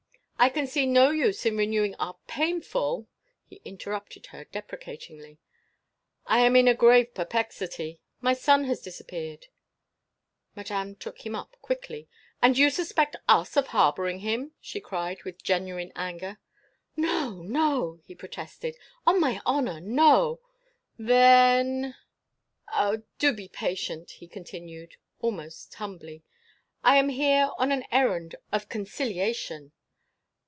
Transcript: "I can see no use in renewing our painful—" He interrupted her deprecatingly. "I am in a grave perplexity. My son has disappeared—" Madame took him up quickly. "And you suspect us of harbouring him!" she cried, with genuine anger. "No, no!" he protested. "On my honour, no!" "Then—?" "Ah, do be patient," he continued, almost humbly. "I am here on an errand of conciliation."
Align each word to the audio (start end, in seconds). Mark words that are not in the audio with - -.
"I 0.43 0.49
can 0.49 0.65
see 0.65 0.87
no 0.87 1.11
use 1.11 1.45
in 1.45 1.55
renewing 1.55 1.93
our 1.99 2.17
painful—" 2.25 3.07
He 3.45 3.57
interrupted 3.63 4.25
her 4.33 4.43
deprecatingly. 4.45 5.37
"I 6.25 6.39
am 6.39 6.55
in 6.55 6.67
a 6.67 6.73
grave 6.73 7.13
perplexity. 7.13 7.99
My 8.21 8.33
son 8.33 8.63
has 8.63 8.81
disappeared—" 8.81 9.49
Madame 10.55 10.95
took 10.95 11.23
him 11.27 11.35
up 11.35 11.55
quickly. 11.61 12.07
"And 12.41 12.57
you 12.57 12.71
suspect 12.71 13.15
us 13.29 13.55
of 13.55 13.67
harbouring 13.67 14.21
him!" 14.21 14.53
she 14.59 14.79
cried, 14.79 15.21
with 15.21 15.43
genuine 15.43 15.91
anger. 15.95 16.39
"No, 16.97 17.43
no!" 17.43 17.99
he 18.07 18.15
protested. 18.15 18.75
"On 19.05 19.21
my 19.21 19.41
honour, 19.45 19.79
no!" 19.79 20.39
"Then—?" 20.97 21.93
"Ah, 22.69 22.95
do 23.19 23.31
be 23.31 23.47
patient," 23.47 24.09
he 24.09 24.27
continued, 24.27 24.95
almost 25.19 25.75
humbly. 25.75 26.23
"I 26.83 26.95
am 26.97 27.09
here 27.09 27.51
on 27.59 27.71
an 27.71 27.83
errand 27.91 28.35
of 28.51 28.69
conciliation." 28.69 29.71